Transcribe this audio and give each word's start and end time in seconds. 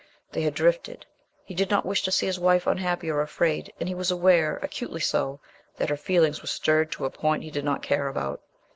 They 0.31 0.41
had 0.41 0.55
drifted. 0.55 1.05
He 1.45 1.53
did 1.53 1.69
not 1.69 1.85
wish 1.85 2.01
to 2.01 2.11
see 2.11 2.25
his 2.25 2.39
wife 2.39 2.65
unhappy 2.65 3.07
or 3.11 3.21
afraid, 3.21 3.71
and 3.79 3.87
he 3.87 3.93
was 3.93 4.09
aware 4.09 4.57
acutely 4.63 4.99
so 4.99 5.39
that 5.77 5.89
her 5.89 5.95
feelings 5.95 6.41
were 6.41 6.47
stirred 6.47 6.91
to 6.93 7.05
a 7.05 7.11
point 7.11 7.43
he 7.43 7.51
did 7.51 7.63
not 7.65 7.83
care 7.83 8.07
about. 8.07 8.41